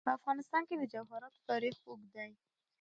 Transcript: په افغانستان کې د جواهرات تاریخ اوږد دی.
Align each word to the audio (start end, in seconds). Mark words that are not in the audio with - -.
په 0.07 0.11
افغانستان 0.17 0.61
کې 0.67 0.75
د 0.77 0.83
جواهرات 0.93 1.33
تاریخ 1.49 1.75
اوږد 1.87 2.09
دی. 2.15 2.31